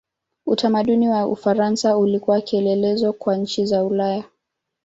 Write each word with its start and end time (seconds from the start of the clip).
Utamaduni 0.45 1.09
wa 1.09 1.27
Ufaransa 1.27 1.97
ulikuwa 1.97 2.41
kielelezo 2.41 3.13
kwa 3.13 3.37
nchi 3.37 3.65
za 3.65 3.83
Ulaya. 3.85 4.23